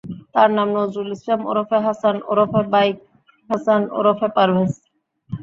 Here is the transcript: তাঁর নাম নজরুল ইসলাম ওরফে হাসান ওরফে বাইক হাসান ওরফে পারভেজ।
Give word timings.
তাঁর 0.33 0.49
নাম 0.57 0.67
নজরুল 0.77 1.09
ইসলাম 1.17 1.41
ওরফে 1.49 1.77
হাসান 1.87 2.15
ওরফে 2.31 2.61
বাইক 2.73 2.97
হাসান 3.49 3.81
ওরফে 3.97 4.27
পারভেজ। 4.35 4.73